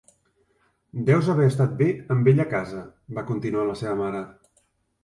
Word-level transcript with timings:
'Deus 1.09 1.29
haver 1.33 1.45
estat 1.51 1.75
bé 1.83 1.91
amb 2.17 2.33
ella 2.33 2.47
a 2.51 2.51
casa', 2.55 2.83
va 3.21 3.29
continuar 3.33 3.69
la 3.71 3.79
seva 3.85 3.97
mare. 4.05 4.27